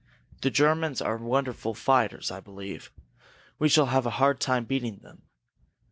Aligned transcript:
The 0.41 0.49
Germans 0.49 0.99
are 0.99 1.15
wonderful 1.17 1.75
fighters, 1.75 2.31
I 2.31 2.39
believe. 2.39 2.91
We 3.59 3.69
shall 3.69 3.85
have 3.85 4.07
a 4.07 4.17
hard 4.17 4.39
time 4.39 4.65
beating 4.65 4.97
them. 4.97 5.27